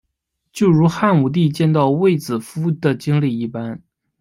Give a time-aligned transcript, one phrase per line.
[0.51, 3.83] 就如汉武帝见到卫子夫的经历一般。